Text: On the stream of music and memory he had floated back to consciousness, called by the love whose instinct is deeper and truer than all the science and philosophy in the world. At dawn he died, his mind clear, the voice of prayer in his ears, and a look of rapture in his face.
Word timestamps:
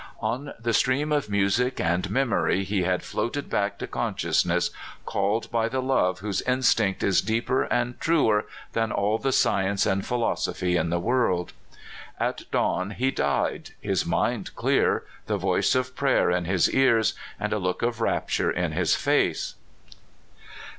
On 0.23 0.51
the 0.59 0.73
stream 0.73 1.11
of 1.11 1.29
music 1.29 1.79
and 1.79 2.09
memory 2.09 2.63
he 2.63 2.81
had 2.81 3.03
floated 3.03 3.51
back 3.51 3.77
to 3.77 3.85
consciousness, 3.85 4.71
called 5.05 5.51
by 5.51 5.69
the 5.69 5.79
love 5.79 6.21
whose 6.21 6.41
instinct 6.41 7.03
is 7.03 7.21
deeper 7.21 7.65
and 7.65 7.99
truer 7.99 8.47
than 8.73 8.91
all 8.91 9.19
the 9.19 9.31
science 9.31 9.85
and 9.85 10.03
philosophy 10.03 10.75
in 10.75 10.89
the 10.89 10.97
world. 10.99 11.53
At 12.19 12.49
dawn 12.49 12.89
he 12.89 13.11
died, 13.11 13.75
his 13.79 14.03
mind 14.03 14.55
clear, 14.55 15.03
the 15.27 15.37
voice 15.37 15.75
of 15.75 15.95
prayer 15.95 16.31
in 16.31 16.45
his 16.45 16.67
ears, 16.71 17.13
and 17.39 17.53
a 17.53 17.59
look 17.59 17.83
of 17.83 18.01
rapture 18.01 18.49
in 18.49 18.71
his 18.71 18.95
face. 18.95 19.53